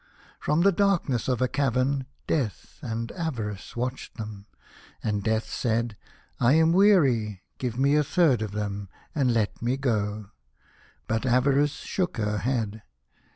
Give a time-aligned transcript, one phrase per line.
[0.39, 3.27] From the darkness of a cavern Death and H The Young King.
[3.27, 4.47] Avarice watched them,
[5.03, 5.95] and Death said,"
[6.39, 10.31] I am weary; give me a third of them and let me go."
[11.07, 12.81] But Avarice shook her head.